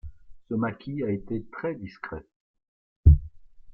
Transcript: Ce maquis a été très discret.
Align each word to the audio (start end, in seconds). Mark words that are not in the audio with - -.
Ce 0.49 0.55
maquis 0.55 1.03
a 1.03 1.11
été 1.11 1.45
très 1.51 1.75
discret. 1.75 2.25